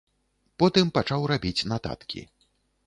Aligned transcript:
Потым 0.63 0.89
пачаў 0.97 1.21
рабіць 1.33 1.65
нататкі. 1.75 2.21